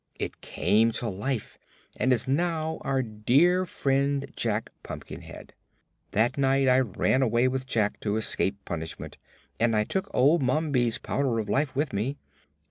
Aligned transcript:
It 0.15 0.41
came 0.41 0.91
to 0.93 1.07
life 1.07 1.59
and 1.95 2.11
is 2.11 2.27
now 2.27 2.79
our 2.81 3.03
dear 3.03 3.67
friend 3.67 4.25
Jack 4.35 4.71
Pumpkinhead. 4.81 5.53
That 6.13 6.39
night 6.39 6.67
I 6.67 6.79
ran 6.79 7.21
away 7.21 7.47
with 7.47 7.67
Jack 7.67 7.99
to 7.99 8.17
escape 8.17 8.65
punishment, 8.65 9.17
and 9.59 9.75
I 9.75 9.83
took 9.83 10.09
old 10.11 10.41
Mombi's 10.41 10.97
Powder 10.97 11.37
of 11.37 11.49
Life 11.49 11.75
with 11.75 11.93
me. 11.93 12.17